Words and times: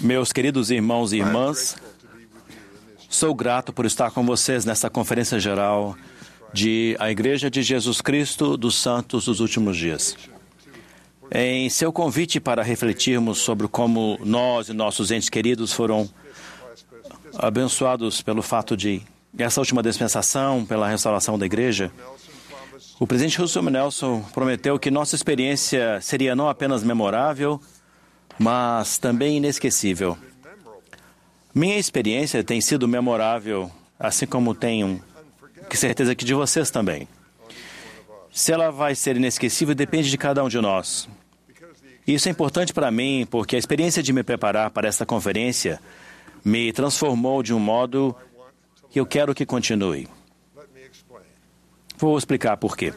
Meus 0.00 0.32
queridos 0.32 0.72
irmãos 0.72 1.12
e 1.12 1.18
irmãs, 1.18 1.76
sou 3.08 3.32
grato 3.32 3.72
por 3.72 3.86
estar 3.86 4.10
com 4.10 4.26
vocês 4.26 4.64
nesta 4.64 4.90
conferência 4.90 5.38
geral 5.38 5.96
de 6.52 6.96
A 6.98 7.12
Igreja 7.12 7.48
de 7.48 7.62
Jesus 7.62 8.00
Cristo 8.00 8.56
dos 8.56 8.74
Santos 8.74 9.26
dos 9.26 9.38
Últimos 9.38 9.76
Dias. 9.76 10.16
Em 11.30 11.70
seu 11.70 11.92
convite 11.92 12.40
para 12.40 12.62
refletirmos 12.62 13.38
sobre 13.38 13.68
como 13.68 14.18
nós 14.24 14.68
e 14.68 14.72
nossos 14.72 15.12
entes 15.12 15.28
queridos 15.28 15.72
foram 15.72 16.10
abençoados 17.38 18.20
pelo 18.20 18.42
fato 18.42 18.76
de 18.76 19.00
essa 19.38 19.60
última 19.60 19.80
dispensação, 19.80 20.66
pela 20.66 20.88
restauração 20.88 21.38
da 21.38 21.46
igreja, 21.46 21.92
o 22.98 23.06
presidente 23.06 23.38
Russell 23.38 23.62
Nelson 23.62 24.22
prometeu 24.34 24.78
que 24.78 24.90
nossa 24.90 25.14
experiência 25.14 26.00
seria 26.00 26.36
não 26.36 26.48
apenas 26.48 26.82
memorável, 26.82 27.60
mas 28.38 28.98
também 28.98 29.36
inesquecível. 29.36 30.16
Minha 31.54 31.78
experiência 31.78 32.42
tem 32.42 32.60
sido 32.60 32.88
memorável, 32.88 33.70
assim 33.98 34.26
como 34.26 34.54
tenho 34.54 35.02
que 35.68 35.76
certeza 35.76 36.14
que 36.14 36.24
de 36.24 36.34
vocês 36.34 36.70
também. 36.70 37.08
Se 38.32 38.52
ela 38.52 38.70
vai 38.70 38.94
ser 38.94 39.16
inesquecível 39.16 39.74
depende 39.74 40.10
de 40.10 40.18
cada 40.18 40.42
um 40.42 40.48
de 40.48 40.60
nós. 40.60 41.08
Isso 42.06 42.28
é 42.28 42.30
importante 42.30 42.72
para 42.72 42.90
mim 42.90 43.26
porque 43.30 43.56
a 43.56 43.58
experiência 43.58 44.02
de 44.02 44.12
me 44.12 44.22
preparar 44.22 44.70
para 44.70 44.88
esta 44.88 45.06
conferência 45.06 45.80
me 46.44 46.72
transformou 46.72 47.42
de 47.42 47.54
um 47.54 47.60
modo 47.60 48.16
que 48.90 48.98
eu 48.98 49.06
quero 49.06 49.34
que 49.34 49.46
continue. 49.46 50.08
Vou 51.96 52.18
explicar 52.18 52.56
por 52.56 52.76
quê. 52.76 52.92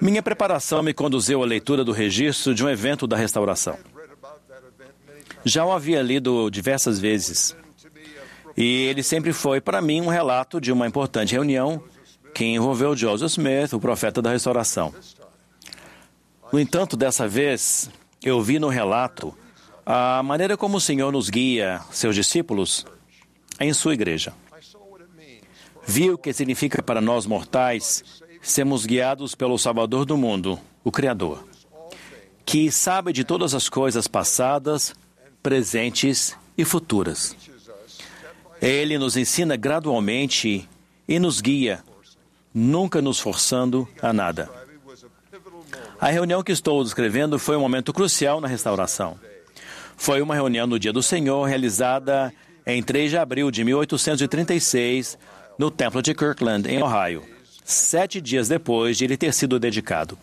Minha 0.00 0.22
preparação 0.22 0.82
me 0.82 0.92
conduziu 0.92 1.42
à 1.42 1.46
leitura 1.46 1.84
do 1.84 1.92
registro 1.92 2.54
de 2.54 2.64
um 2.64 2.68
evento 2.68 3.06
da 3.06 3.16
restauração. 3.16 3.78
Já 5.44 5.64
o 5.64 5.72
havia 5.72 6.02
lido 6.02 6.50
diversas 6.50 6.98
vezes. 6.98 7.56
E 8.56 8.86
ele 8.86 9.02
sempre 9.02 9.32
foi, 9.32 9.60
para 9.60 9.80
mim, 9.80 10.00
um 10.00 10.08
relato 10.08 10.60
de 10.60 10.72
uma 10.72 10.86
importante 10.86 11.32
reunião 11.32 11.82
que 12.34 12.44
envolveu 12.44 12.96
Joseph 12.96 13.30
Smith, 13.30 13.72
o 13.72 13.80
profeta 13.80 14.20
da 14.20 14.30
restauração. 14.30 14.92
No 16.52 16.58
entanto, 16.58 16.96
dessa 16.96 17.28
vez, 17.28 17.90
eu 18.22 18.40
vi 18.42 18.58
no 18.58 18.68
relato 18.68 19.36
a 19.86 20.22
maneira 20.22 20.56
como 20.56 20.78
o 20.78 20.80
Senhor 20.80 21.12
nos 21.12 21.28
guia, 21.28 21.80
seus 21.90 22.14
discípulos, 22.14 22.86
em 23.60 23.72
sua 23.72 23.94
igreja. 23.94 24.32
Vi 25.86 26.10
o 26.10 26.16
que 26.16 26.32
significa 26.32 26.82
para 26.82 27.00
nós 27.00 27.26
mortais 27.26 28.02
sermos 28.44 28.84
guiados 28.84 29.34
pelo 29.34 29.58
Salvador 29.58 30.04
do 30.04 30.16
mundo, 30.16 30.60
o 30.84 30.92
Criador, 30.92 31.42
que 32.44 32.70
sabe 32.70 33.12
de 33.12 33.24
todas 33.24 33.54
as 33.54 33.70
coisas 33.70 34.06
passadas, 34.06 34.94
presentes 35.42 36.36
e 36.56 36.64
futuras. 36.64 37.34
Ele 38.60 38.98
nos 38.98 39.16
ensina 39.16 39.56
gradualmente 39.56 40.68
e 41.08 41.18
nos 41.18 41.40
guia, 41.40 41.82
nunca 42.52 43.00
nos 43.00 43.18
forçando 43.18 43.88
a 44.00 44.12
nada. 44.12 44.48
A 45.98 46.10
reunião 46.10 46.42
que 46.42 46.52
estou 46.52 46.84
descrevendo 46.84 47.38
foi 47.38 47.56
um 47.56 47.60
momento 47.60 47.92
crucial 47.92 48.40
na 48.40 48.48
restauração. 48.48 49.18
Foi 49.96 50.20
uma 50.20 50.34
reunião 50.34 50.66
no 50.66 50.78
Dia 50.78 50.92
do 50.92 51.02
Senhor, 51.02 51.44
realizada 51.44 52.32
em 52.66 52.82
3 52.82 53.10
de 53.10 53.16
abril 53.16 53.50
de 53.50 53.64
1836, 53.64 55.18
no 55.58 55.70
Templo 55.70 56.02
de 56.02 56.14
Kirkland, 56.14 56.68
em 56.68 56.82
Ohio, 56.82 57.33
sete 57.64 58.20
dias 58.20 58.46
depois 58.46 58.98
de 58.98 59.04
ele 59.04 59.16
ter 59.16 59.32
sido 59.32 59.58
dedicado. 59.58 60.18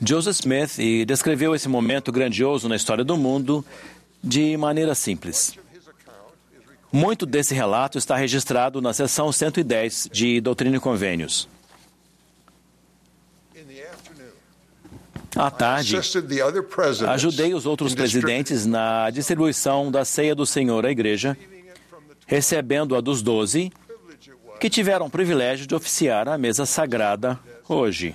Joseph 0.00 0.36
Smith 0.36 0.76
descreveu 1.06 1.54
esse 1.54 1.68
momento 1.68 2.12
grandioso 2.12 2.68
na 2.68 2.76
história 2.76 3.02
do 3.02 3.16
mundo 3.16 3.64
de 4.22 4.56
maneira 4.56 4.94
simples. 4.94 5.54
Muito 6.92 7.26
desse 7.26 7.54
relato 7.54 7.98
está 7.98 8.16
registrado 8.16 8.80
na 8.80 8.92
seção 8.92 9.32
110 9.32 10.08
de 10.12 10.40
Doutrina 10.40 10.76
e 10.76 10.80
Convênios. 10.80 11.48
À 15.36 15.50
tarde, 15.50 15.96
Ajudei 17.06 17.54
os 17.54 17.66
outros 17.66 17.94
presidentes 17.94 18.66
na 18.66 19.10
distribuição 19.10 19.90
da 19.90 20.04
ceia 20.04 20.34
do 20.34 20.46
Senhor 20.46 20.84
à 20.84 20.90
igreja, 20.90 21.36
recebendo-a 22.26 23.00
dos 23.00 23.22
doze 23.22 23.70
que 24.60 24.68
tiveram 24.68 25.06
o 25.06 25.10
privilégio 25.10 25.66
de 25.66 25.74
oficiar 25.74 26.28
a 26.28 26.36
mesa 26.36 26.66
sagrada 26.66 27.38
hoje. 27.68 28.14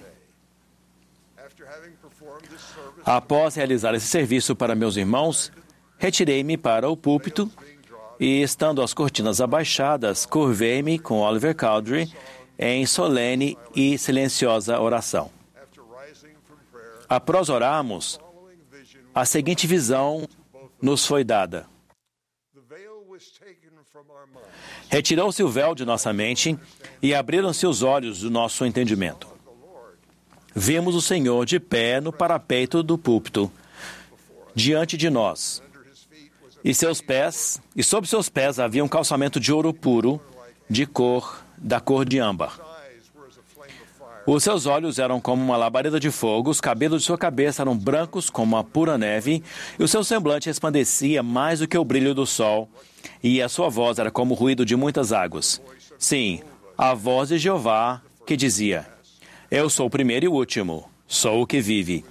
Após 3.05 3.55
realizar 3.55 3.93
esse 3.95 4.07
serviço 4.07 4.55
para 4.55 4.75
meus 4.75 4.95
irmãos, 4.95 5.51
retirei-me 5.97 6.57
para 6.57 6.89
o 6.89 6.95
púlpito 6.97 7.51
e, 8.19 8.41
estando 8.41 8.81
as 8.81 8.93
cortinas 8.93 9.41
abaixadas, 9.41 10.25
curvei-me 10.25 10.99
com 10.99 11.19
Oliver 11.19 11.55
Cowdery 11.55 12.11
em 12.57 12.85
solene 12.85 13.57
e 13.75 13.97
silenciosa 13.97 14.79
oração. 14.79 15.29
Após 17.09 17.49
orarmos, 17.49 18.19
a 19.13 19.25
seguinte 19.25 19.67
visão 19.67 20.27
nos 20.81 21.05
foi 21.05 21.23
dada. 21.23 21.67
Retirou-se 24.89 25.43
o 25.43 25.49
véu 25.49 25.75
de 25.75 25.85
nossa 25.85 26.11
mente 26.11 26.57
e 27.01 27.13
abriram-se 27.13 27.67
os 27.67 27.83
olhos 27.83 28.21
do 28.21 28.31
nosso 28.31 28.65
entendimento. 28.65 29.27
Vimos 30.55 30.95
o 30.95 31.01
Senhor 31.01 31.45
de 31.45 31.59
pé 31.59 32.01
no 32.01 32.11
parapeito 32.11 32.81
do 32.81 32.97
púlpito, 32.97 33.51
diante 34.55 34.97
de 34.97 35.09
nós. 35.09 35.61
E 36.63 36.73
seus 36.73 37.01
pés, 37.01 37.61
e 37.75 37.83
sob 37.83 38.07
seus 38.07 38.29
pés 38.29 38.59
havia 38.59 38.83
um 38.83 38.87
calçamento 38.87 39.39
de 39.39 39.51
ouro 39.51 39.73
puro, 39.73 40.19
de 40.69 40.85
cor, 40.85 41.43
da 41.57 41.79
cor 41.79 42.03
de 42.03 42.19
âmbar. 42.19 42.72
Os 44.25 44.41
seus 44.41 44.65
olhos 44.65 44.99
eram 44.99 45.19
como 45.19 45.43
uma 45.43 45.57
labareda 45.57 45.99
de 45.99 46.09
fogo, 46.09 46.49
os 46.49 46.61
cabelos 46.61 47.01
de 47.01 47.07
sua 47.07 47.17
cabeça 47.17 47.61
eram 47.61 47.77
brancos 47.77 48.29
como 48.29 48.55
a 48.55 48.63
pura 48.63 48.97
neve, 48.97 49.43
e 49.77 49.83
o 49.83 49.87
seu 49.87 50.01
semblante 50.01 50.47
resplandecia 50.47 51.21
mais 51.21 51.59
do 51.59 51.67
que 51.67 51.77
o 51.77 51.83
brilho 51.83 52.13
do 52.13 52.25
sol, 52.25 52.69
e 53.21 53.41
a 53.41 53.49
sua 53.49 53.67
voz 53.67 53.99
era 53.99 54.09
como 54.09 54.33
o 54.33 54.37
ruído 54.37 54.65
de 54.65 54.77
muitas 54.77 55.11
águas. 55.11 55.61
Sim, 55.99 56.41
a 56.77 56.93
voz 56.93 57.29
de 57.29 57.37
Jeová 57.37 58.01
que 58.25 58.37
dizia: 58.37 58.87
Eu 59.51 59.69
sou 59.69 59.87
o 59.87 59.89
primeiro 59.89 60.25
e 60.25 60.29
o 60.29 60.33
último, 60.33 60.89
sou 61.05 61.41
o 61.41 61.47
que 61.47 61.59
vive, 61.59 62.05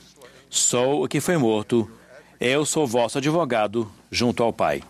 sou 0.50 1.04
o 1.04 1.08
que 1.08 1.18
foi 1.18 1.38
morto, 1.38 1.90
eu 2.38 2.66
sou 2.66 2.86
vosso 2.86 3.16
advogado 3.16 3.90
junto 4.10 4.42
ao 4.42 4.52
Pai. 4.52 4.82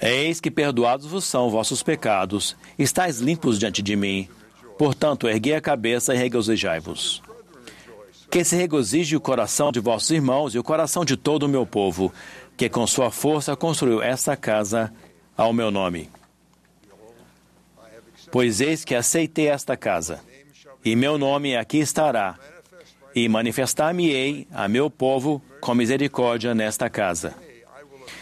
Eis 0.00 0.40
que 0.40 0.50
perdoados 0.50 1.04
vos 1.04 1.24
são 1.24 1.50
vossos 1.50 1.82
pecados, 1.82 2.56
estáis 2.78 3.18
limpos 3.18 3.58
diante 3.58 3.82
de 3.82 3.94
mim. 3.94 4.26
Portanto, 4.78 5.28
erguei 5.28 5.56
a 5.56 5.60
cabeça 5.60 6.14
e 6.14 6.16
regozijai-vos. 6.16 7.20
Que 8.30 8.44
se 8.44 8.54
regozije 8.54 9.16
o 9.16 9.20
coração 9.20 9.72
de 9.72 9.80
vossos 9.80 10.10
irmãos 10.10 10.54
e 10.54 10.58
o 10.58 10.62
coração 10.62 11.04
de 11.04 11.16
todo 11.16 11.42
o 11.42 11.48
meu 11.48 11.66
povo, 11.66 12.12
que 12.56 12.68
com 12.68 12.86
sua 12.86 13.10
força 13.10 13.56
construiu 13.56 14.00
esta 14.00 14.36
casa 14.36 14.92
ao 15.36 15.52
meu 15.52 15.70
nome. 15.70 16.08
Pois 18.30 18.60
eis 18.60 18.84
que 18.84 18.94
aceitei 18.94 19.48
esta 19.48 19.76
casa, 19.76 20.20
e 20.84 20.94
meu 20.94 21.18
nome 21.18 21.56
aqui 21.56 21.78
estará, 21.78 22.38
e 23.14 23.28
manifestar-me-ei 23.28 24.46
a 24.52 24.68
meu 24.68 24.90
povo 24.90 25.42
com 25.60 25.74
misericórdia 25.74 26.54
nesta 26.54 26.88
casa. 26.88 27.34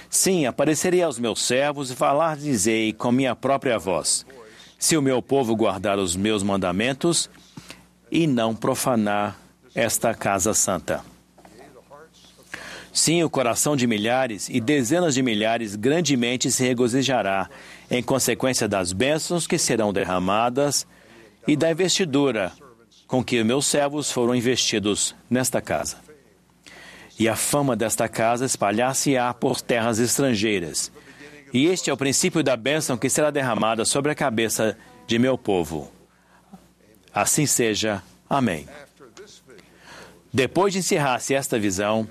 Sim, 0.09 0.47
aparecerei 0.47 1.03
aos 1.03 1.19
meus 1.19 1.43
servos 1.43 1.91
e 1.91 1.97
falar-lhes-ei 1.97 2.93
com 2.93 3.12
minha 3.12 3.34
própria 3.34 3.78
voz. 3.78 4.25
Se 4.78 4.97
o 4.97 5.03
meu 5.03 5.22
povo 5.22 5.56
guardar 5.56 5.98
os 5.98 6.14
meus 6.16 6.42
mandamentos 6.42 7.31
e 8.10 8.26
não 8.26 8.54
profanar 8.54 9.38
esta 9.75 10.14
casa 10.14 10.54
santa. 10.54 11.02
Sim, 12.93 13.23
o 13.23 13.28
coração 13.28 13.76
de 13.76 13.87
milhares 13.87 14.49
e 14.49 14.58
dezenas 14.58 15.14
de 15.14 15.23
milhares 15.23 15.76
grandemente 15.76 16.50
se 16.50 16.62
regozijará 16.62 17.50
em 17.90 18.02
consequência 18.02 18.67
das 18.67 18.90
bênçãos 18.93 19.46
que 19.46 19.58
serão 19.58 19.93
derramadas 19.93 20.87
e 21.46 21.56
da 21.56 21.70
investidura 21.70 22.52
com 23.06 23.22
que 23.22 23.44
meus 23.44 23.67
servos 23.67 24.11
foram 24.11 24.34
investidos 24.34 25.14
nesta 25.29 25.61
casa. 25.61 25.99
E 27.19 27.29
a 27.29 27.37
fama 27.37 27.76
desta 27.76 28.08
casa 28.08 28.46
espalhar-se-á 28.46 29.32
por 29.34 29.61
terras 29.61 29.99
estrangeiras. 29.99 30.90
E 31.56 31.69
este 31.69 31.88
é 31.88 31.93
o 31.93 31.97
princípio 31.97 32.43
da 32.43 32.55
bênção 32.55 32.99
que 32.99 33.08
será 33.08 33.31
derramada 33.31 33.87
sobre 33.87 34.12
a 34.12 34.14
cabeça 34.14 34.76
de 35.06 35.19
meu 35.19 35.38
povo. 35.38 35.91
Assim 37.14 37.47
seja. 37.47 38.03
Amém. 38.29 38.69
Depois 40.31 40.75
de 40.75 40.81
encerrar-se 40.81 41.35
esta 41.35 41.58
visão, 41.58 42.06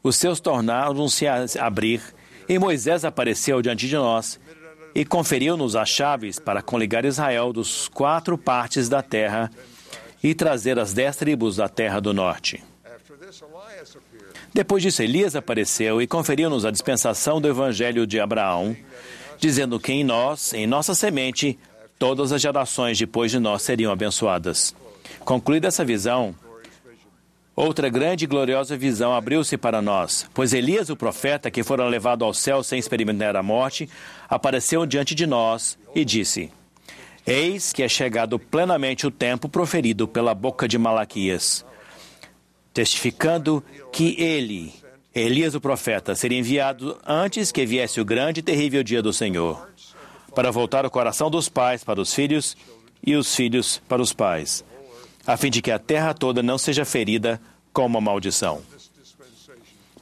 os 0.00 0.14
seus 0.14 0.38
tornaram-se 0.38 1.26
a 1.26 1.44
abrir, 1.58 2.00
e 2.48 2.56
Moisés 2.56 3.04
apareceu 3.04 3.60
diante 3.60 3.88
de 3.88 3.96
nós 3.96 4.38
e 4.94 5.04
conferiu-nos 5.04 5.74
as 5.74 5.88
chaves 5.88 6.38
para 6.38 6.62
coligar 6.62 7.04
Israel 7.04 7.52
dos 7.52 7.88
quatro 7.88 8.38
partes 8.38 8.88
da 8.88 9.02
terra 9.02 9.50
e 10.22 10.36
trazer 10.36 10.78
as 10.78 10.92
dez 10.92 11.16
tribos 11.16 11.56
da 11.56 11.68
terra 11.68 11.98
do 11.98 12.14
norte. 12.14 12.62
Depois 14.54 14.84
disso, 14.84 15.02
Elias 15.02 15.34
apareceu 15.34 16.00
e 16.00 16.06
conferiu-nos 16.06 16.64
a 16.64 16.70
dispensação 16.70 17.40
do 17.40 17.48
evangelho 17.48 18.06
de 18.06 18.20
Abraão, 18.20 18.76
dizendo 19.36 19.80
que 19.80 19.92
em 19.92 20.04
nós, 20.04 20.54
em 20.54 20.64
nossa 20.64 20.94
semente, 20.94 21.58
todas 21.98 22.30
as 22.30 22.40
gerações 22.40 22.96
depois 22.96 23.32
de 23.32 23.40
nós 23.40 23.62
seriam 23.62 23.90
abençoadas. 23.90 24.72
Concluída 25.24 25.66
essa 25.66 25.84
visão, 25.84 26.32
outra 27.56 27.88
grande 27.88 28.26
e 28.26 28.28
gloriosa 28.28 28.76
visão 28.76 29.12
abriu-se 29.12 29.56
para 29.56 29.82
nós, 29.82 30.24
pois 30.32 30.52
Elias, 30.52 30.88
o 30.88 30.94
profeta, 30.94 31.50
que 31.50 31.64
fora 31.64 31.84
levado 31.84 32.24
ao 32.24 32.32
céu 32.32 32.62
sem 32.62 32.78
experimentar 32.78 33.34
a 33.34 33.42
morte, 33.42 33.90
apareceu 34.30 34.86
diante 34.86 35.16
de 35.16 35.26
nós 35.26 35.76
e 35.92 36.04
disse: 36.04 36.48
Eis 37.26 37.72
que 37.72 37.82
é 37.82 37.88
chegado 37.88 38.38
plenamente 38.38 39.04
o 39.04 39.10
tempo 39.10 39.48
proferido 39.48 40.06
pela 40.06 40.32
boca 40.32 40.68
de 40.68 40.78
Malaquias 40.78 41.66
testificando 42.74 43.64
que 43.92 44.20
ele, 44.20 44.74
Elias 45.14 45.54
o 45.54 45.60
profeta, 45.60 46.16
seria 46.16 46.38
enviado 46.38 46.98
antes 47.06 47.52
que 47.52 47.64
viesse 47.64 48.00
o 48.00 48.04
grande 48.04 48.40
e 48.40 48.42
terrível 48.42 48.82
dia 48.82 49.00
do 49.00 49.12
Senhor, 49.12 49.68
para 50.34 50.50
voltar 50.50 50.84
o 50.84 50.90
coração 50.90 51.30
dos 51.30 51.48
pais 51.48 51.84
para 51.84 52.00
os 52.00 52.12
filhos 52.12 52.56
e 53.06 53.14
os 53.14 53.34
filhos 53.34 53.80
para 53.88 54.02
os 54.02 54.12
pais, 54.12 54.64
a 55.24 55.36
fim 55.36 55.50
de 55.50 55.62
que 55.62 55.70
a 55.70 55.78
terra 55.78 56.12
toda 56.12 56.42
não 56.42 56.58
seja 56.58 56.84
ferida 56.84 57.40
com 57.72 57.86
uma 57.86 58.00
maldição. 58.00 58.60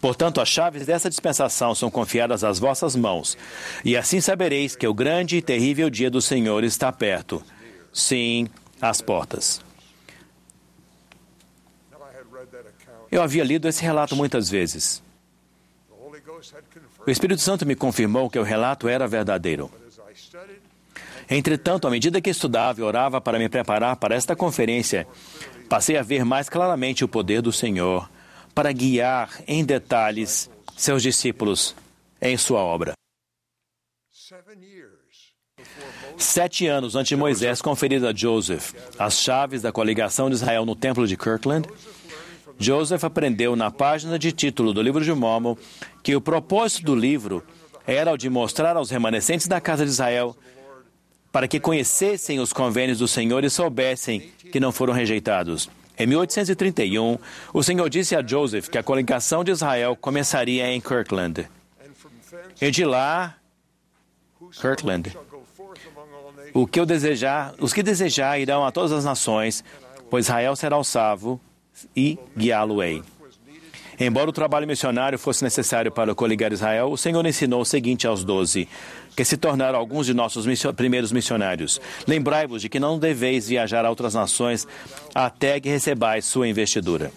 Portanto, 0.01 0.41
as 0.41 0.49
chaves 0.49 0.87
dessa 0.87 1.11
dispensação 1.11 1.75
são 1.75 1.91
confiadas 1.91 2.43
às 2.43 2.59
vossas 2.59 2.97
mãos, 2.97 3.37
e 3.85 3.97
assim 3.97 4.21
sabereis 4.21 4.75
que 4.75 4.87
o 4.87 4.95
grande 4.95 5.37
e 5.37 5.43
terrível 5.43 5.91
dia 5.91 6.11
do 6.11 6.23
Senhor 6.23 6.65
está 6.65 6.91
perto. 6.91 7.43
Sim, 7.93 8.49
às 8.81 9.03
portas. 9.03 9.61
Eu 13.11 13.23
havia 13.23 13.45
lido 13.45 13.69
esse 13.69 13.83
relato 13.83 14.17
muitas 14.17 14.49
vezes. 14.49 15.03
O 17.07 17.11
Espírito 17.11 17.41
Santo 17.41 17.67
me 17.67 17.75
confirmou 17.75 18.31
que 18.31 18.39
o 18.39 18.43
relato 18.43 18.89
era 18.89 19.07
verdadeiro. 19.07 19.71
Entretanto, 21.29 21.87
à 21.87 21.91
medida 21.91 22.21
que 22.21 22.31
estudava 22.31 22.81
e 22.81 22.85
orava 22.85 23.21
para 23.21 23.39
me 23.39 23.49
preparar 23.49 23.97
para 23.97 24.15
esta 24.15 24.37
conferência, 24.37 25.07
passei 25.69 25.97
a 25.97 26.03
ver 26.03 26.25
mais 26.25 26.49
claramente 26.49 27.05
o 27.05 27.09
poder 27.09 27.41
do 27.41 27.53
Senhor 27.53 28.09
para 28.55 28.73
guiar 28.73 29.31
em 29.47 29.65
detalhes 29.65 30.51
seus 30.77 31.03
discípulos 31.03 31.75
em 32.21 32.37
sua 32.37 32.61
obra. 32.61 32.93
Sete 36.19 36.67
anos 36.67 36.95
antes 36.95 37.09
de 37.09 37.17
Moisés 37.17 37.63
conferir 37.63 38.05
a 38.05 38.13
Joseph 38.15 38.75
as 38.99 39.19
chaves 39.19 39.63
da 39.63 39.73
coligação 39.73 40.29
de 40.29 40.37
Israel 40.37 40.65
no 40.65 40.77
templo 40.77 41.07
de 41.07 41.17
Kirkland, 41.17 41.69
Joseph 42.63 43.03
aprendeu 43.03 43.57
na 43.57 43.73
página 43.73 44.17
de 44.17 44.31
título 44.31 44.73
do 44.73 44.81
livro 44.81 45.05
de 45.05 45.13
Mormon 45.13 45.57
que 46.01 46.15
o 46.15 46.21
propósito 46.21 46.85
do 46.85 46.95
livro 46.95 47.45
era 47.85 48.13
o 48.13 48.17
de 48.17 48.31
mostrar 48.31 48.77
aos 48.77 48.89
remanescentes 48.89 49.49
da 49.49 49.61
casa 49.61 49.85
de 49.85 49.91
Israel 49.91 50.37
para 51.33 51.49
que 51.49 51.59
conhecessem 51.59 52.39
os 52.39 52.53
convênios 52.53 53.01
do 53.01 53.09
Senhor 53.09 53.43
e 53.43 53.51
soubessem 53.51 54.31
que 54.53 54.61
não 54.61 54.71
foram 54.71 54.93
rejeitados. 54.93 55.69
Em 55.99 56.07
1831, 56.07 57.19
o 57.53 57.63
Senhor 57.65 57.91
disse 57.91 58.15
a 58.15 58.25
Joseph 58.25 58.69
que 58.69 58.79
a 58.79 58.83
coligação 58.83 59.43
de 59.43 59.51
Israel 59.51 59.97
começaria 59.97 60.71
em 60.73 60.81
Kirkland. 60.81 61.49
E 62.61 62.71
de 62.71 62.85
lá, 62.85 63.35
Kirkland, 64.61 65.17
o 66.55 66.65
que 66.65 66.79
eu 66.79 66.87
desejar, 66.87 67.55
os 67.59 67.73
que 67.73 67.83
desejar 67.83 68.39
irão 68.39 68.65
a 68.65 68.71
todas 68.71 68.93
as 68.93 69.05
nações, 69.05 69.65
pois 70.09 70.27
Israel 70.27 70.55
será 70.55 70.79
o 70.79 70.85
salvo 70.85 71.41
e 71.95 72.19
guiá-lo-ei. 72.37 73.03
Embora 74.01 74.31
o 74.31 74.33
trabalho 74.33 74.67
missionário 74.67 75.19
fosse 75.19 75.45
necessário 75.45 75.93
para 75.93 76.15
coligar 76.15 76.53
Israel, 76.53 76.91
o 76.91 76.97
Senhor 76.97 77.25
ensinou 77.25 77.61
o 77.61 77.65
seguinte 77.65 78.07
aos 78.07 78.25
doze, 78.25 78.69
que 79.15 79.25
se 79.25 79.37
tornaram 79.37 79.79
alguns 79.79 80.07
de 80.07 80.15
nossos 80.15 80.47
primeiros 80.75 81.13
missionários. 81.13 81.81
Lembrai-vos 82.07 82.63
de 82.63 82.69
que 82.69 82.81
não 82.81 82.99
deveis 82.99 83.49
viajar 83.49 83.85
a 83.85 83.91
outras 83.91 84.15
nações 84.15 84.67
até 85.15 85.61
que 85.61 85.69
recebais 85.69 86.25
sua 86.25 86.49
investidura. 86.49 87.13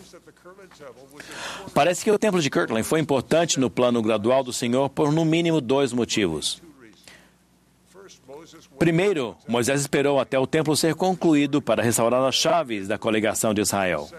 Parece 1.74 2.04
que 2.04 2.12
o 2.12 2.20
templo 2.20 2.42
de 2.42 2.50
Kirtland 2.50 2.84
foi 2.84 3.00
importante 3.00 3.60
no 3.60 3.70
plano 3.70 4.02
gradual 4.02 4.44
do 4.44 4.54
Senhor 4.54 4.90
por 4.90 5.12
no 5.12 5.26
mínimo 5.26 5.60
dois 5.62 5.92
motivos. 5.92 6.65
Primeiro, 8.78 9.36
Moisés 9.48 9.82
esperou 9.82 10.20
até 10.20 10.38
o 10.38 10.48
templo 10.48 10.76
ser 10.76 10.96
concluído 10.96 11.62
para 11.62 11.84
restaurar 11.84 12.24
as 12.24 12.36
chaves 12.36 12.88
da 12.88 12.98
coligação 12.98 13.54
de 13.54 13.62
Israel. 13.62 14.10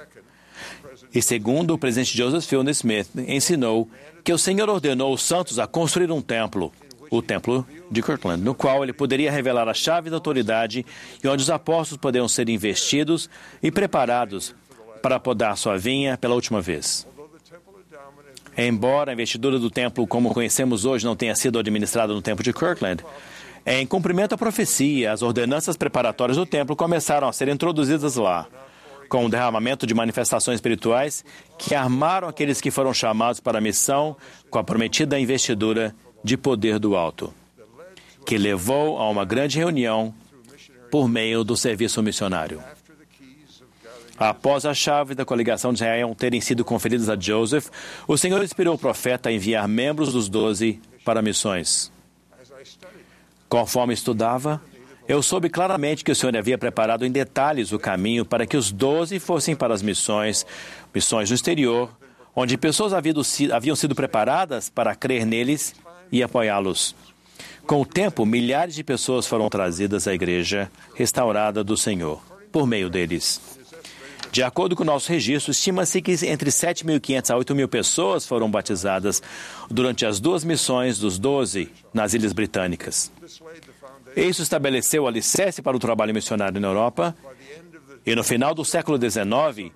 E 1.14 1.22
segundo, 1.22 1.74
o 1.74 1.78
presidente 1.78 2.16
Joseph 2.16 2.44
Fielding 2.44 2.70
Smith 2.70 3.08
ensinou 3.28 3.88
que 4.24 4.32
o 4.32 4.38
Senhor 4.38 4.68
ordenou 4.68 5.12
os 5.12 5.22
santos 5.22 5.58
a 5.58 5.66
construir 5.66 6.10
um 6.10 6.20
templo, 6.20 6.72
o 7.10 7.22
templo 7.22 7.66
de 7.90 8.02
Kirkland, 8.02 8.42
no 8.42 8.54
qual 8.54 8.82
ele 8.82 8.92
poderia 8.92 9.30
revelar 9.30 9.68
a 9.68 9.74
chave 9.74 10.10
da 10.10 10.16
autoridade 10.16 10.84
e 11.22 11.28
onde 11.28 11.42
os 11.42 11.50
apóstolos 11.50 12.00
poderiam 12.00 12.28
ser 12.28 12.48
investidos 12.48 13.30
e 13.62 13.70
preparados 13.70 14.54
para 15.02 15.20
podar 15.20 15.56
sua 15.56 15.78
vinha 15.78 16.16
pela 16.16 16.34
última 16.34 16.60
vez. 16.60 17.06
Embora 18.56 19.10
a 19.10 19.14
investidura 19.14 19.58
do 19.58 19.70
templo, 19.70 20.06
como 20.06 20.32
conhecemos 20.32 20.84
hoje, 20.84 21.04
não 21.04 21.14
tenha 21.14 21.34
sido 21.34 21.58
administrada 21.58 22.14
no 22.14 22.22
templo 22.22 22.42
de 22.42 22.52
Kirkland, 22.52 23.04
em 23.66 23.86
cumprimento 23.86 24.34
à 24.34 24.38
profecia, 24.38 25.12
as 25.12 25.22
ordenanças 25.22 25.76
preparatórias 25.76 26.36
do 26.36 26.46
templo 26.46 26.76
começaram 26.76 27.28
a 27.28 27.32
ser 27.32 27.48
introduzidas 27.48 28.16
lá 28.16 28.46
com 29.08 29.24
o 29.24 29.28
derramamento 29.28 29.86
de 29.86 29.94
manifestações 29.94 30.56
espirituais 30.56 31.24
que 31.58 31.74
armaram 31.74 32.28
aqueles 32.28 32.60
que 32.60 32.70
foram 32.70 32.92
chamados 32.92 33.40
para 33.40 33.58
a 33.58 33.60
missão 33.60 34.16
com 34.50 34.58
a 34.58 34.64
prometida 34.64 35.18
investidura 35.18 35.94
de 36.22 36.36
poder 36.36 36.78
do 36.78 36.96
alto, 36.96 37.32
que 38.24 38.36
levou 38.36 38.98
a 38.98 39.08
uma 39.08 39.24
grande 39.24 39.58
reunião 39.58 40.14
por 40.90 41.08
meio 41.08 41.44
do 41.44 41.56
serviço 41.56 42.02
missionário. 42.02 42.60
Após 44.18 44.64
a 44.64 44.72
chave 44.72 45.14
da 45.14 45.24
coligação 45.24 45.72
de 45.72 45.78
Israel 45.78 46.14
terem 46.14 46.40
sido 46.40 46.64
conferidas 46.64 47.08
a 47.08 47.16
Joseph, 47.18 47.68
o 48.08 48.16
Senhor 48.16 48.42
inspirou 48.42 48.74
o 48.74 48.78
profeta 48.78 49.28
a 49.28 49.32
enviar 49.32 49.68
membros 49.68 50.12
dos 50.12 50.28
doze 50.28 50.80
para 51.04 51.20
missões. 51.20 51.92
Conforme 53.48 53.94
estudava, 53.94 54.60
eu 55.06 55.22
soube 55.22 55.48
claramente 55.48 56.02
que 56.02 56.10
o 56.10 56.16
Senhor 56.16 56.36
havia 56.36 56.58
preparado 56.58 57.06
em 57.06 57.10
detalhes 57.10 57.72
o 57.72 57.78
caminho 57.78 58.24
para 58.24 58.46
que 58.46 58.56
os 58.56 58.72
doze 58.72 59.20
fossem 59.20 59.54
para 59.54 59.72
as 59.72 59.82
missões, 59.82 60.44
missões 60.94 61.30
no 61.30 61.36
exterior, 61.36 61.90
onde 62.34 62.58
pessoas 62.58 62.92
haviam 62.92 63.76
sido 63.76 63.94
preparadas 63.94 64.68
para 64.68 64.94
crer 64.94 65.24
neles 65.24 65.74
e 66.10 66.22
apoiá-los. 66.22 66.94
Com 67.66 67.82
o 67.82 67.86
tempo, 67.86 68.24
milhares 68.24 68.74
de 68.74 68.82
pessoas 68.82 69.26
foram 69.26 69.48
trazidas 69.48 70.08
à 70.08 70.14
igreja 70.14 70.70
restaurada 70.94 71.62
do 71.62 71.76
Senhor, 71.76 72.22
por 72.50 72.66
meio 72.66 72.88
deles. 72.88 73.40
De 74.32 74.42
acordo 74.42 74.76
com 74.76 74.82
o 74.82 74.86
nosso 74.86 75.10
registro, 75.10 75.50
estima-se 75.50 76.02
que 76.02 76.12
entre 76.26 76.50
7.500 76.50 77.30
a 77.30 77.38
8.000 77.38 77.68
pessoas 77.68 78.26
foram 78.26 78.50
batizadas 78.50 79.22
durante 79.70 80.04
as 80.04 80.20
duas 80.20 80.44
missões 80.44 80.98
dos 80.98 81.18
doze 81.18 81.70
nas 81.92 82.12
Ilhas 82.12 82.32
Britânicas. 82.32 83.10
Isso 84.14 84.42
estabeleceu 84.42 85.04
o 85.04 85.06
alicerce 85.06 85.62
para 85.62 85.76
o 85.76 85.80
trabalho 85.80 86.14
missionário 86.14 86.60
na 86.60 86.68
Europa, 86.68 87.16
e 88.04 88.14
no 88.14 88.22
final 88.22 88.54
do 88.54 88.64
século 88.64 88.98
XIX, 88.98 89.72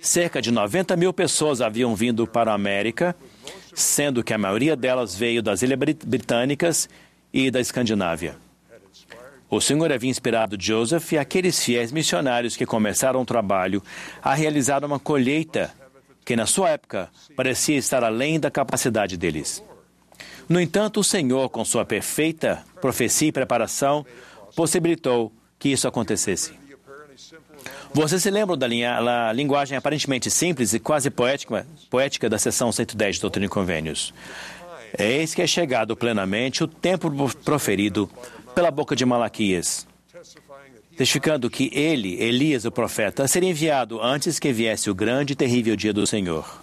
cerca 0.00 0.40
de 0.40 0.50
90 0.50 0.96
mil 0.96 1.12
pessoas 1.12 1.60
haviam 1.60 1.94
vindo 1.94 2.26
para 2.26 2.52
a 2.52 2.54
América, 2.54 3.16
sendo 3.74 4.22
que 4.22 4.32
a 4.32 4.38
maioria 4.38 4.76
delas 4.76 5.14
veio 5.14 5.42
das 5.42 5.62
Ilhas 5.62 5.78
Britânicas 6.04 6.88
e 7.32 7.50
da 7.50 7.60
Escandinávia. 7.60 8.36
O 9.52 9.60
Senhor 9.60 9.92
havia 9.92 10.08
inspirado 10.08 10.56
Joseph 10.58 11.12
e 11.12 11.18
aqueles 11.18 11.62
fiéis 11.62 11.92
missionários 11.92 12.56
que 12.56 12.64
começaram 12.64 13.20
o 13.20 13.24
trabalho 13.26 13.82
a 14.22 14.32
realizar 14.32 14.82
uma 14.82 14.98
colheita 14.98 15.70
que, 16.24 16.34
na 16.34 16.46
sua 16.46 16.70
época, 16.70 17.10
parecia 17.36 17.76
estar 17.76 18.02
além 18.02 18.40
da 18.40 18.50
capacidade 18.50 19.14
deles. 19.14 19.62
No 20.48 20.58
entanto, 20.58 21.00
o 21.00 21.04
Senhor, 21.04 21.50
com 21.50 21.66
sua 21.66 21.84
perfeita 21.84 22.64
profecia 22.80 23.28
e 23.28 23.32
preparação, 23.32 24.06
possibilitou 24.56 25.30
que 25.58 25.68
isso 25.68 25.86
acontecesse. 25.86 26.54
Você 27.92 28.18
se 28.18 28.30
lembra 28.30 28.56
da 28.56 28.66
linha, 28.66 29.32
linguagem 29.34 29.76
aparentemente 29.76 30.30
simples 30.30 30.72
e 30.72 30.80
quase 30.80 31.10
poética, 31.10 31.66
poética 31.90 32.26
da 32.26 32.38
seção 32.38 32.72
110 32.72 33.16
de 33.16 33.20
Doutrina 33.20 33.44
e 33.44 33.50
Convênios? 33.50 34.14
Eis 34.98 35.34
que 35.34 35.42
é 35.42 35.46
chegado 35.46 35.96
plenamente 35.96 36.64
o 36.64 36.66
tempo 36.66 37.10
proferido 37.44 38.10
pela 38.54 38.70
boca 38.70 38.94
de 38.94 39.04
Malaquias, 39.04 39.86
testificando 40.96 41.48
que 41.48 41.70
ele, 41.72 42.20
Elias, 42.22 42.64
o 42.64 42.70
profeta, 42.70 43.26
seria 43.26 43.50
enviado 43.50 44.00
antes 44.02 44.38
que 44.38 44.52
viesse 44.52 44.90
o 44.90 44.94
grande 44.94 45.32
e 45.32 45.36
terrível 45.36 45.74
dia 45.74 45.92
do 45.92 46.06
Senhor 46.06 46.62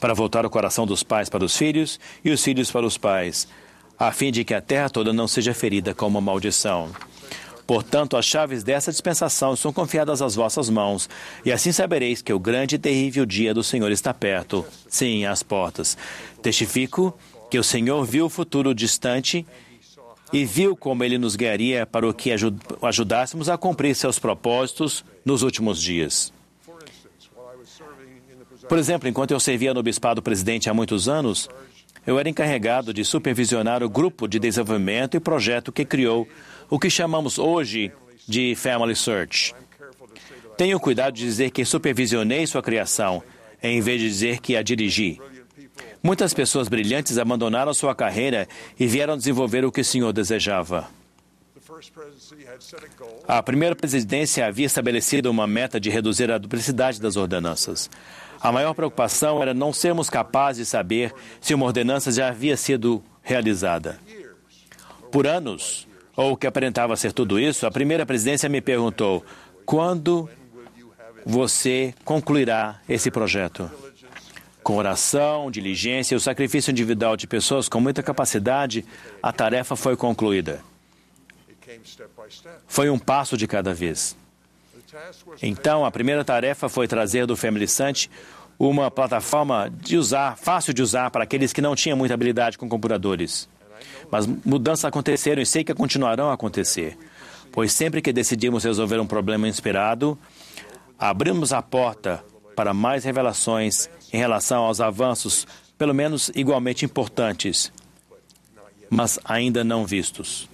para 0.00 0.14
voltar 0.14 0.44
o 0.44 0.50
coração 0.50 0.86
dos 0.86 1.02
pais 1.02 1.28
para 1.28 1.44
os 1.44 1.56
filhos 1.56 1.98
e 2.24 2.30
os 2.30 2.42
filhos 2.42 2.70
para 2.70 2.86
os 2.86 2.98
pais, 2.98 3.48
a 3.98 4.12
fim 4.12 4.30
de 4.30 4.44
que 4.44 4.54
a 4.54 4.60
terra 4.60 4.90
toda 4.90 5.12
não 5.12 5.26
seja 5.26 5.54
ferida 5.54 5.94
com 5.94 6.06
uma 6.06 6.20
maldição. 6.20 6.90
Portanto, 7.66 8.16
as 8.16 8.24
chaves 8.24 8.62
dessa 8.62 8.92
dispensação 8.92 9.56
são 9.56 9.72
confiadas 9.72 10.22
às 10.22 10.36
vossas 10.36 10.70
mãos, 10.70 11.08
e 11.44 11.50
assim 11.50 11.72
sabereis 11.72 12.22
que 12.22 12.32
o 12.32 12.38
grande 12.38 12.76
e 12.76 12.78
terrível 12.78 13.26
dia 13.26 13.52
do 13.52 13.64
Senhor 13.64 13.90
está 13.90 14.14
perto. 14.14 14.64
Sim, 14.88 15.24
às 15.24 15.42
portas. 15.42 15.98
Testifico 16.40 17.18
que 17.50 17.58
o 17.58 17.64
Senhor 17.64 18.04
viu 18.04 18.26
o 18.26 18.30
futuro 18.30 18.72
distante 18.72 19.44
e 20.32 20.44
viu 20.44 20.76
como 20.76 21.04
ele 21.04 21.18
nos 21.18 21.36
guiaria 21.36 21.86
para 21.86 22.08
o 22.08 22.12
que 22.12 22.32
ajud 22.32 22.58
ajudássemos 22.82 23.48
a 23.48 23.56
cumprir 23.56 23.94
seus 23.94 24.18
propósitos 24.18 25.04
nos 25.24 25.42
últimos 25.42 25.80
dias. 25.80 26.32
Por 28.68 28.78
exemplo, 28.78 29.08
enquanto 29.08 29.30
eu 29.30 29.38
servia 29.38 29.72
no 29.72 29.82
Bispado 29.82 30.20
Presidente 30.20 30.68
há 30.68 30.74
muitos 30.74 31.08
anos, 31.08 31.48
eu 32.06 32.18
era 32.18 32.28
encarregado 32.28 32.92
de 32.92 33.04
supervisionar 33.04 33.82
o 33.82 33.88
grupo 33.88 34.26
de 34.26 34.38
desenvolvimento 34.38 35.16
e 35.16 35.20
projeto 35.20 35.72
que 35.72 35.84
criou 35.84 36.26
o 36.68 36.78
que 36.78 36.90
chamamos 36.90 37.38
hoje 37.38 37.92
de 38.26 38.54
Family 38.56 38.96
Search. 38.96 39.54
Tenho 40.56 40.80
cuidado 40.80 41.14
de 41.14 41.22
dizer 41.22 41.50
que 41.50 41.64
supervisionei 41.64 42.46
sua 42.46 42.62
criação, 42.62 43.22
em 43.62 43.80
vez 43.80 44.00
de 44.00 44.08
dizer 44.08 44.40
que 44.40 44.56
a 44.56 44.62
dirigi. 44.62 45.20
Muitas 46.06 46.32
pessoas 46.32 46.68
brilhantes 46.68 47.18
abandonaram 47.18 47.74
sua 47.74 47.92
carreira 47.92 48.46
e 48.78 48.86
vieram 48.86 49.16
desenvolver 49.16 49.64
o 49.64 49.72
que 49.72 49.80
o 49.80 49.84
Senhor 49.84 50.12
desejava. 50.12 50.86
A 53.26 53.42
primeira 53.42 53.74
presidência 53.74 54.46
havia 54.46 54.66
estabelecido 54.66 55.28
uma 55.28 55.48
meta 55.48 55.80
de 55.80 55.90
reduzir 55.90 56.30
a 56.30 56.38
duplicidade 56.38 57.00
das 57.00 57.16
ordenanças. 57.16 57.90
A 58.40 58.52
maior 58.52 58.72
preocupação 58.72 59.42
era 59.42 59.52
não 59.52 59.72
sermos 59.72 60.08
capazes 60.08 60.64
de 60.64 60.70
saber 60.70 61.12
se 61.40 61.52
uma 61.52 61.66
ordenança 61.66 62.12
já 62.12 62.28
havia 62.28 62.56
sido 62.56 63.02
realizada. 63.20 63.98
Por 65.10 65.26
anos, 65.26 65.88
ou 66.16 66.34
o 66.34 66.36
que 66.36 66.46
aparentava 66.46 66.94
ser 66.94 67.12
tudo 67.12 67.36
isso, 67.36 67.66
a 67.66 67.70
primeira 67.70 68.06
presidência 68.06 68.48
me 68.48 68.60
perguntou: 68.60 69.24
quando 69.64 70.30
você 71.24 71.92
concluirá 72.04 72.80
esse 72.88 73.10
projeto? 73.10 73.68
Com 74.66 74.78
oração, 74.78 75.48
diligência 75.48 76.12
e 76.12 76.16
o 76.16 76.20
sacrifício 76.20 76.72
individual 76.72 77.16
de 77.16 77.28
pessoas 77.28 77.68
com 77.68 77.78
muita 77.78 78.02
capacidade, 78.02 78.84
a 79.22 79.32
tarefa 79.32 79.76
foi 79.76 79.96
concluída. 79.96 80.60
Foi 82.66 82.90
um 82.90 82.98
passo 82.98 83.36
de 83.36 83.46
cada 83.46 83.72
vez. 83.72 84.16
Então, 85.40 85.84
a 85.84 85.90
primeira 85.92 86.24
tarefa 86.24 86.68
foi 86.68 86.88
trazer 86.88 87.26
do 87.26 87.36
Family 87.36 87.66
uma 88.58 88.90
plataforma 88.90 89.70
de 89.70 89.96
usar, 89.96 90.36
fácil 90.36 90.74
de 90.74 90.82
usar 90.82 91.12
para 91.12 91.22
aqueles 91.22 91.52
que 91.52 91.62
não 91.62 91.76
tinham 91.76 91.96
muita 91.96 92.14
habilidade 92.14 92.58
com 92.58 92.68
computadores. 92.68 93.48
Mas 94.10 94.26
mudanças 94.26 94.86
aconteceram 94.86 95.40
e 95.40 95.46
sei 95.46 95.62
que 95.62 95.74
continuarão 95.74 96.28
a 96.28 96.34
acontecer, 96.34 96.98
pois 97.52 97.72
sempre 97.72 98.02
que 98.02 98.12
decidimos 98.12 98.64
resolver 98.64 98.98
um 98.98 99.06
problema 99.06 99.46
inspirado, 99.46 100.18
abrimos 100.98 101.52
a 101.52 101.62
porta 101.62 102.24
para 102.56 102.74
mais 102.74 103.04
revelações 103.04 103.88
em 104.12 104.18
relação 104.18 104.64
aos 104.64 104.80
avanços, 104.80 105.46
pelo 105.78 105.94
menos 105.94 106.30
igualmente 106.34 106.84
importantes, 106.84 107.72
mas 108.88 109.18
ainda 109.24 109.64
não 109.64 109.84
vistos. 109.84 110.48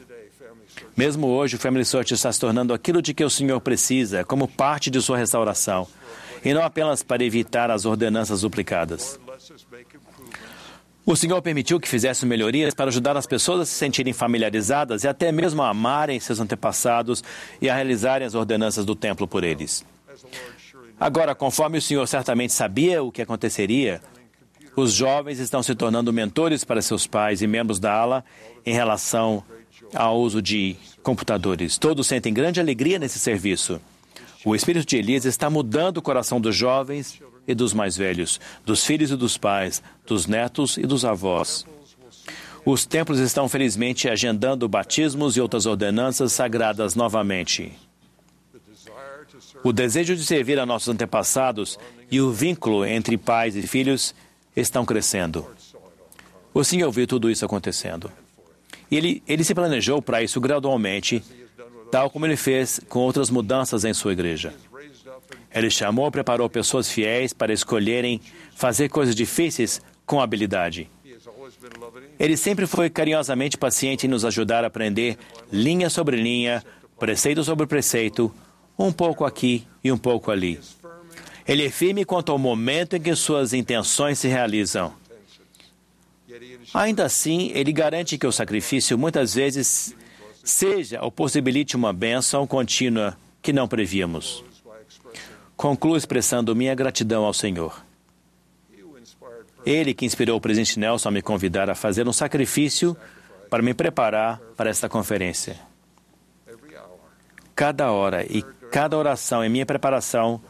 Mesmo 0.97 1.27
hoje, 1.29 1.57
o 1.57 1.59
Family 1.59 1.85
Search 1.85 2.13
está 2.15 2.31
se 2.33 2.41
tornando 2.41 2.75
aquilo 2.75 3.01
de 3.01 3.15
que 3.15 3.25
o 3.25 3.31
Senhor 3.31 3.61
precisa, 3.61 4.25
como 4.25 4.49
parte 4.49 4.91
de 4.91 5.01
sua 5.01 5.17
restauração, 5.17 5.87
e 6.45 6.53
não 6.53 6.63
apenas 6.63 7.03
para 7.03 7.25
evitar 7.25 7.71
as 7.71 7.85
ordenanças 7.85 8.43
duplicadas. 8.43 9.19
O 11.05 11.17
Senhor 11.17 11.43
permitiu 11.43 11.81
que 11.81 11.89
fizesse 11.89 12.25
melhorias 12.25 12.75
para 12.75 12.89
ajudar 12.89 13.17
as 13.17 13.27
pessoas 13.27 13.61
a 13.63 13.65
se 13.67 13.73
sentirem 13.73 14.13
familiarizadas 14.13 15.03
e 15.03 15.09
até 15.09 15.33
mesmo 15.33 15.61
a 15.63 15.71
amarem 15.71 16.21
seus 16.21 16.39
antepassados 16.39 17.25
e 17.61 17.69
a 17.69 17.75
realizarem 17.75 18.27
as 18.27 18.35
ordenanças 18.35 18.85
do 18.85 18.95
templo 18.95 19.27
por 19.27 19.43
eles. 19.43 19.85
Agora, 21.03 21.35
conforme 21.35 21.79
o 21.79 21.83
Senhor 21.83 22.07
certamente 22.07 22.53
sabia 22.53 23.03
o 23.03 23.11
que 23.11 23.23
aconteceria, 23.23 24.01
os 24.77 24.93
jovens 24.93 25.41
estão 25.41 25.61
se 25.61 25.75
tornando 25.75 26.13
mentores 26.13 26.63
para 26.63 26.81
seus 26.81 27.09
pais 27.09 27.43
e 27.43 27.47
membros 27.49 27.81
da 27.81 27.93
ala 27.93 28.25
em 28.65 28.73
relação 28.73 29.43
ao 29.93 30.17
uso 30.21 30.41
de 30.41 30.77
computadores. 31.03 31.77
Todos 31.77 32.07
sentem 32.07 32.33
grande 32.33 32.61
alegria 32.61 33.01
nesse 33.01 33.19
serviço. 33.19 33.81
O 34.45 34.55
espírito 34.55 34.87
de 34.87 34.97
Elias 34.97 35.25
está 35.25 35.51
mudando 35.51 35.97
o 35.97 36.03
coração 36.03 36.41
dos 36.41 36.55
jovens 36.55 37.21
e 37.49 37.53
dos 37.53 37.75
mais 37.75 37.97
velhos, 37.97 38.39
dos 38.65 38.87
filhos 38.87 39.11
e 39.11 39.17
dos 39.17 39.37
pais, 39.37 39.83
dos 40.07 40.29
netos 40.29 40.77
e 40.77 40.83
dos 40.83 41.05
avós. 41.05 41.67
Os 42.65 42.87
templos 42.87 43.19
estão 43.19 43.49
felizmente 43.49 44.09
agendando 44.09 44.69
batismos 44.69 45.37
e 45.37 45.41
outras 45.41 45.67
ordenanças 45.67 46.33
sagradas 46.33 46.95
novamente. 46.95 47.73
O 49.63 49.73
desejo 49.73 50.17
de 50.17 50.25
servir 50.25 50.59
a 50.59 50.67
nossos 50.67 50.89
antepassados 50.89 51.79
e 52.11 52.21
o 52.21 52.33
vínculo 52.33 52.85
entre 52.85 53.17
pais 53.17 53.57
e 53.57 53.63
filhos 53.63 54.15
estão 54.55 54.85
crescendo. 54.85 55.47
O 56.53 56.63
Senhor 56.63 56.91
viu 56.91 57.07
tudo 57.07 57.31
isso 57.31 57.45
acontecendo. 57.45 58.11
Ele, 58.91 59.23
ele 59.27 59.43
se 59.43 59.55
planejou 59.55 60.03
para 60.03 60.23
isso 60.23 60.41
gradualmente, 60.41 61.23
tal 61.91 62.11
como 62.11 62.27
ele 62.27 62.37
fez 62.37 62.81
com 62.89 62.99
outras 63.01 63.31
mudanças 63.31 63.85
em 63.85 63.95
sua 63.95 64.13
igreja. 64.13 64.53
Ele 65.55 65.71
chamou 65.71 66.09
e 66.09 66.11
preparou 66.11 66.49
pessoas 66.49 66.91
fiéis 66.91 67.33
para 67.33 67.53
escolherem 67.53 68.21
fazer 68.55 68.89
coisas 68.89 69.15
difíceis 69.15 69.81
com 70.05 70.21
habilidade. 70.21 70.91
Ele 72.19 72.37
sempre 72.37 72.67
foi 72.67 72.91
carinhosamente 72.91 73.57
paciente 73.57 74.07
em 74.07 74.11
nos 74.11 74.25
ajudar 74.25 74.65
a 74.65 74.67
aprender 74.67 75.17
linha 75.51 75.89
sobre 75.89 76.17
linha, 76.17 76.65
preceito 76.99 77.43
sobre 77.45 77.67
preceito, 77.67 78.33
um 78.87 78.93
pouco 78.93 79.25
aqui 79.25 79.67
e 79.83 79.91
um 79.91 79.99
pouco 79.99 80.31
ali. 80.31 80.61
Ele 81.47 81.67
é 81.67 81.71
firme 81.71 82.05
quanto 82.05 82.31
ao 82.31 82.39
momento 82.39 82.97
em 82.97 83.01
que 83.01 83.15
suas 83.15 83.53
intenções 83.53 84.19
se 84.19 84.29
realizam. 84.29 84.93
Ainda 86.73 87.05
assim, 87.05 87.51
ele 87.55 87.73
garante 87.73 88.17
que 88.17 88.27
o 88.27 88.33
sacrifício 88.33 88.97
muitas 88.97 89.35
vezes 89.35 89.95
seja 90.45 91.03
ou 91.03 91.11
possibilite 91.11 91.77
uma 91.77 91.93
bênção 91.93 92.47
contínua 92.47 93.17
que 93.41 93.53
não 93.53 93.69
prevíamos. 93.69 94.45
Concluo 95.57 95.97
expressando 95.97 96.57
minha 96.57 96.75
gratidão 96.75 97.25
ao 97.25 97.35
Senhor. 97.35 97.85
Ele 99.65 99.95
que 99.95 100.05
inspirou 100.05 100.39
o 100.39 100.41
presidente 100.41 100.79
Nelson 100.79 101.09
a 101.09 101.13
me 101.13 101.23
convidar 101.23 101.71
a 101.71 101.75
fazer 101.75 102.09
um 102.09 102.13
sacrifício 102.13 102.97
para 103.49 103.63
me 103.63 103.75
preparar 103.75 104.41
para 104.57 104.71
esta 104.71 104.89
conferência. 104.89 105.57
Cada 107.55 107.93
hora 107.93 108.25
e 108.25 108.43
cada 108.73 108.97
oração 108.97 109.45
em 109.45 109.51
minha 109.51 109.67
preparação 109.67 110.41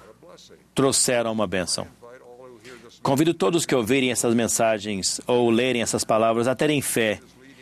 trouxeram 0.72 1.32
uma 1.32 1.46
bênção. 1.46 1.88
Convido 3.02 3.34
todos 3.34 3.66
que 3.66 3.74
ouvirem 3.74 4.12
essas 4.12 4.32
mensagens 4.32 5.20
ou 5.26 5.50
lerem 5.50 5.82
essas 5.82 6.04
palavras 6.04 6.46
a 6.46 6.54
terem 6.54 6.80
fé 6.80 7.18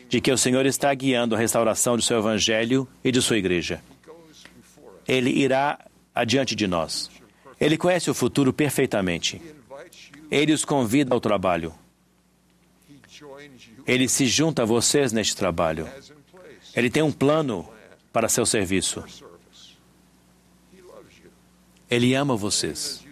de 0.06 0.20
que 0.20 0.30
o 0.30 0.36
Senhor 0.36 0.66
está 0.66 0.92
guiando 0.92 1.34
a 1.34 1.38
restauração 1.38 1.96
do 1.96 2.02
seu 2.02 2.18
evangelho 2.18 2.86
e 3.02 3.10
de 3.10 3.22
sua 3.22 3.38
igreja. 3.38 3.80
Ele 5.08 5.30
irá 5.30 5.78
adiante 6.14 6.54
de 6.54 6.66
nós. 6.66 7.10
Ele 7.58 7.78
conhece 7.78 8.10
o 8.10 8.14
futuro 8.14 8.52
perfeitamente. 8.52 9.40
Ele 10.30 10.52
os 10.52 10.64
convida 10.64 11.14
ao 11.14 11.20
trabalho. 11.20 11.72
Ele 13.86 14.08
se 14.08 14.26
junta 14.26 14.62
a 14.62 14.66
vocês 14.66 15.10
neste 15.10 15.34
trabalho. 15.34 15.88
Ele 16.76 16.90
tem 16.90 17.02
um 17.02 17.10
plano 17.10 17.66
para 18.12 18.28
seu 18.28 18.44
serviço. 18.44 19.02
Ele 21.90 22.14
ama 22.14 22.36
vocês. 22.36 23.04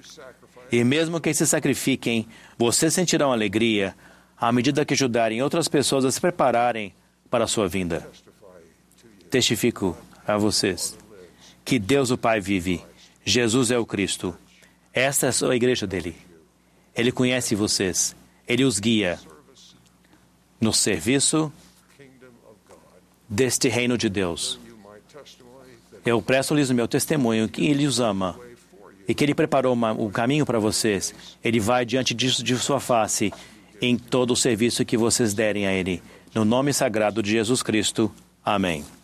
E 0.70 0.84
mesmo 0.84 1.20
que 1.20 1.34
se 1.34 1.46
sacrifiquem, 1.46 2.28
vocês 2.56 2.94
sentirão 2.94 3.32
alegria 3.32 3.94
à 4.36 4.52
medida 4.52 4.84
que 4.84 4.94
ajudarem 4.94 5.42
outras 5.42 5.66
pessoas 5.66 6.04
a 6.04 6.12
se 6.12 6.20
prepararem 6.20 6.94
para 7.28 7.44
a 7.44 7.48
sua 7.48 7.66
vinda. 7.66 8.08
Testifico 9.30 9.96
a 10.26 10.36
vocês 10.36 10.96
que 11.64 11.78
Deus 11.78 12.10
o 12.10 12.16
Pai 12.16 12.40
vive, 12.40 12.82
Jesus 13.24 13.70
é 13.70 13.78
o 13.78 13.84
Cristo. 13.84 14.34
Esta 14.90 15.26
é 15.26 15.30
a 15.50 15.54
igreja 15.54 15.86
dele. 15.86 16.16
Ele 16.94 17.12
conhece 17.12 17.54
vocês, 17.54 18.16
ele 18.46 18.64
os 18.64 18.78
guia 18.78 19.18
no 20.58 20.72
serviço 20.72 21.52
deste 23.28 23.68
reino 23.68 23.98
de 23.98 24.08
Deus. 24.08 24.58
Eu 26.06 26.22
presto-lhes 26.22 26.70
o 26.70 26.74
meu 26.74 26.88
testemunho 26.88 27.48
que 27.48 27.66
ele 27.66 27.86
os 27.86 28.00
ama 28.00 28.38
e 29.08 29.14
que 29.14 29.24
Ele 29.24 29.34
preparou 29.34 29.72
uma, 29.72 29.92
um 29.92 30.10
caminho 30.10 30.44
para 30.44 30.58
vocês. 30.58 31.14
Ele 31.42 31.58
vai 31.58 31.86
diante 31.86 32.12
disso 32.14 32.44
de 32.44 32.54
sua 32.56 32.78
face 32.78 33.32
em 33.80 33.96
todo 33.96 34.32
o 34.32 34.36
serviço 34.36 34.84
que 34.84 34.96
vocês 34.96 35.32
derem 35.32 35.66
a 35.66 35.72
Ele. 35.72 36.02
No 36.34 36.44
nome 36.44 36.72
sagrado 36.74 37.22
de 37.22 37.30
Jesus 37.30 37.62
Cristo. 37.62 38.12
Amém. 38.44 38.97